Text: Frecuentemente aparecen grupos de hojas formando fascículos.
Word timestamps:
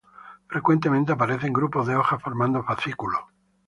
Frecuentemente 0.47 1.11
aparecen 1.11 1.53
grupos 1.53 1.85
de 1.85 1.95
hojas 1.95 2.19
formando 2.23 2.63
fascículos. 2.63 3.21